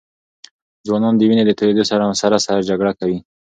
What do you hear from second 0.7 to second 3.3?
ځوانان د وینې د تویېدو سره سره جګړه کوي.